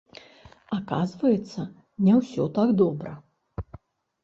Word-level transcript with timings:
Аказваецца, 0.77 1.61
не 2.07 2.17
ўсё 2.23 2.49
так 2.59 2.69
добра. 2.83 3.15